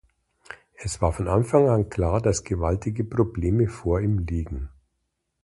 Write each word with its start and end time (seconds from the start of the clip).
Es 0.77 0.99
war 0.99 1.13
von 1.13 1.27
Anfang 1.27 1.69
an 1.69 1.89
klar, 1.89 2.21
dass 2.21 2.43
gewaltige 2.43 3.03
Probleme 3.03 3.67
vor 3.67 3.99
ihm 4.01 4.17
liegen. 4.17 4.69